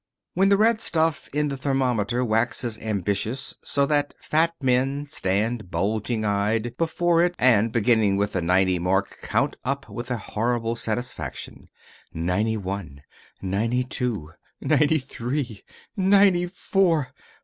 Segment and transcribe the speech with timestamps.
[0.33, 6.25] When the red stuff in the thermometer waxes ambitious, so that fat men stand, bulging
[6.25, 11.69] eyed, before it and beginning with the ninety mark count up with a horrible satisfaction
[12.11, 13.03] ninety one
[13.43, 15.61] ninety two ninety three
[15.95, 17.09] NINETY FOUR!